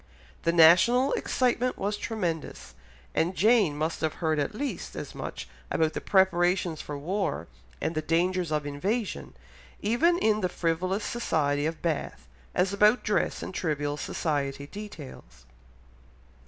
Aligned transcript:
The 0.45 0.51
national 0.51 1.13
excitement 1.13 1.77
was 1.77 1.95
tremendous, 1.95 2.73
and 3.13 3.35
Jane 3.35 3.77
must 3.77 4.01
have 4.01 4.15
heard 4.15 4.39
at 4.39 4.55
least 4.55 4.95
as 4.95 5.13
much 5.13 5.47
about 5.69 5.93
the 5.93 6.01
preparations 6.01 6.81
for 6.81 6.97
war, 6.97 7.45
and 7.79 7.93
the 7.93 8.01
dangers 8.01 8.51
of 8.51 8.65
invasion, 8.65 9.35
even 9.79 10.17
in 10.17 10.41
the 10.41 10.49
frivolous 10.49 11.03
society 11.05 11.67
of 11.67 11.83
Bath, 11.83 12.27
as 12.55 12.73
about 12.73 13.03
dress 13.03 13.43
and 13.43 13.53
trivial 13.53 13.95
society 13.95 14.65
details. 14.65 15.45